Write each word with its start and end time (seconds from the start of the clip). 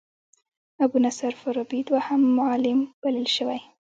ابو 0.83 0.97
نصر 1.05 1.31
فارابي 1.41 1.79
دوهم 1.89 2.21
معلم 2.37 2.79
بلل 3.01 3.27
شوی. 3.37 3.59